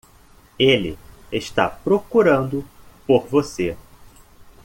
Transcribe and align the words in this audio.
Ele 0.57 0.97
está 1.31 1.69
procurando 1.69 2.65
por 3.05 3.27
você. 3.27 3.77